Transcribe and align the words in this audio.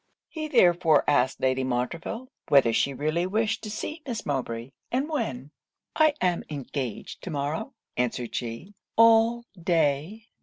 He 0.29 0.47
therefore 0.47 1.03
asked 1.07 1.39
Lady 1.41 1.63
Montreville, 1.63 2.29
whether 2.47 2.73
she 2.73 2.91
really 2.91 3.27
wished 3.27 3.61
to 3.61 3.69
see 3.69 4.01
Miss 4.07 4.25
Mowbray, 4.25 4.71
and 4.91 5.07
when? 5.07 5.51
'I 5.95 6.15
am 6.19 6.43
engaged 6.49 7.21
to 7.21 7.29
morrow,' 7.29 7.75
answered 7.95 8.33
she, 8.33 8.73
'all 8.97 9.43
day. 9.55 10.25